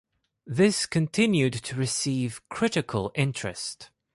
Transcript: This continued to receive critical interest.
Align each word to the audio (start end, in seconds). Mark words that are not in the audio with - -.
This 0.47 0.87
continued 0.87 1.53
to 1.53 1.75
receive 1.75 2.41
critical 2.49 3.11
interest. 3.13 3.91